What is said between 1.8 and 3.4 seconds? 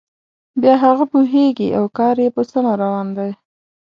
کار یې په سمه روان دی.